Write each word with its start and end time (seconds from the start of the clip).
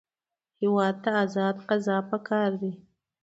هېواد 0.61 0.95
ته 1.03 1.09
ازاد 1.23 1.57
قضا 1.69 1.97
پکار 2.09 2.51
دی 2.61 2.71